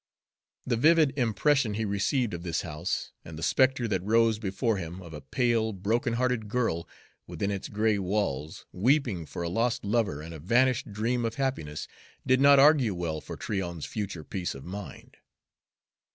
The 0.65 0.77
vivid 0.77 1.13
impression 1.15 1.75
he 1.75 1.85
received 1.85 2.33
of 2.33 2.41
this 2.41 2.63
house, 2.63 3.11
and 3.23 3.37
the 3.37 3.43
spectre 3.43 3.87
that 3.87 4.01
rose 4.01 4.39
before 4.39 4.77
him 4.77 4.99
of 4.99 5.13
a 5.13 5.21
pale, 5.21 5.73
broken 5.73 6.13
hearted 6.13 6.47
girl 6.49 6.89
within 7.27 7.51
its 7.51 7.67
gray 7.69 7.99
walls, 7.99 8.65
weeping 8.71 9.27
for 9.27 9.43
a 9.43 9.47
lost 9.49 9.85
lover 9.85 10.23
and 10.23 10.33
a 10.33 10.39
vanished 10.39 10.91
dream 10.91 11.23
of 11.23 11.35
happiness, 11.35 11.87
did 12.25 12.41
not 12.41 12.57
argue 12.57 12.95
well 12.95 13.21
for 13.21 13.37
Tryon's 13.37 13.85
future 13.85 14.23
peace 14.23 14.55
of 14.55 14.65
mind. 14.65 15.17